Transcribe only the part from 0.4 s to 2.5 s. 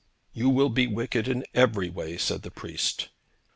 will be wicked in every way,' said the